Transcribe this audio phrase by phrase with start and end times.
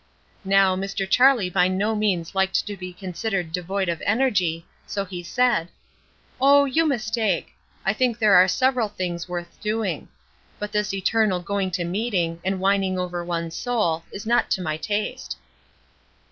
[0.43, 1.07] Now, Mr.
[1.07, 5.67] Charlie by no means liked to be considered devoid of energy, so he said:
[6.41, 7.53] "Oh, you mistake.
[7.85, 10.07] I think there are several things worth doing.
[10.57, 14.75] But this eternal going to meeting, and whining over one's soul, is not to my
[14.75, 15.37] taste."